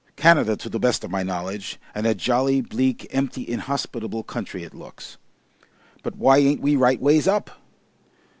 [0.15, 4.73] "Canada, to the best of my knowledge and a jolly bleak, empty, inhospitable country it
[4.73, 5.17] looks."
[6.01, 7.51] "But why ain't we right ways up?"